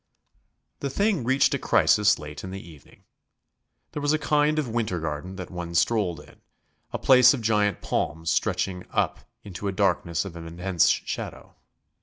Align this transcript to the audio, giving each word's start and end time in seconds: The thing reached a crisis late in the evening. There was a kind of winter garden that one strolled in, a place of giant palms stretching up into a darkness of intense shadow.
The 0.79 0.89
thing 0.89 1.23
reached 1.23 1.53
a 1.53 1.59
crisis 1.59 2.17
late 2.17 2.43
in 2.43 2.49
the 2.49 2.67
evening. 2.67 3.03
There 3.91 4.01
was 4.01 4.13
a 4.13 4.17
kind 4.17 4.57
of 4.57 4.67
winter 4.67 4.99
garden 4.99 5.35
that 5.35 5.51
one 5.51 5.75
strolled 5.75 6.19
in, 6.21 6.41
a 6.91 6.97
place 6.97 7.35
of 7.35 7.41
giant 7.41 7.83
palms 7.83 8.31
stretching 8.31 8.87
up 8.89 9.19
into 9.43 9.67
a 9.67 9.71
darkness 9.71 10.25
of 10.25 10.35
intense 10.35 10.89
shadow. 10.89 11.55